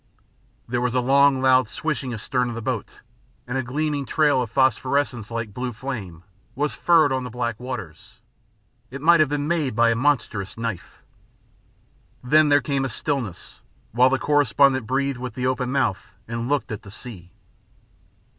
There 0.67 0.81
was 0.81 0.95
a 0.95 0.99
long, 0.99 1.43
loud 1.43 1.69
swishing 1.69 2.11
astern 2.11 2.49
of 2.49 2.55
the 2.55 2.61
boat, 2.63 3.01
and 3.45 3.55
a 3.55 3.61
gleaming 3.61 4.07
trail 4.07 4.41
of 4.41 4.49
phosphorescence, 4.49 5.29
like 5.29 5.53
blue 5.53 5.71
flame, 5.73 6.23
was 6.55 6.73
furrowed 6.73 7.11
on 7.11 7.23
the 7.23 7.29
black 7.29 7.59
waters. 7.59 8.17
It 8.89 8.99
might 8.99 9.19
have 9.19 9.29
been 9.29 9.47
made 9.47 9.75
by 9.75 9.91
a 9.91 9.95
monstrous 9.95 10.57
knife. 10.57 11.03
Then 12.23 12.49
there 12.49 12.61
came 12.61 12.83
a 12.83 12.89
stillness, 12.89 13.61
while 13.91 14.09
the 14.09 14.17
correspondent 14.17 14.87
breathed 14.87 15.19
with 15.19 15.35
the 15.35 15.45
open 15.45 15.71
mouth 15.71 16.15
and 16.27 16.49
looked 16.49 16.71
at 16.71 16.81
the 16.81 16.89
sea. 16.89 17.31